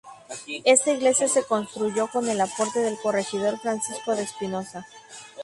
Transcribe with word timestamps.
Está 0.65 0.93
iglesia 0.93 1.27
se 1.27 1.43
construyó 1.43 2.07
con 2.07 2.27
el 2.27 2.41
aporte 2.41 2.79
del 2.79 2.97
corregidor 2.99 3.59
Francisco 3.59 4.15
de 4.15 4.23
Espinoza. 4.23 4.87